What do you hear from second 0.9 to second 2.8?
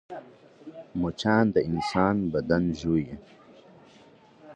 مچان د انسان بدن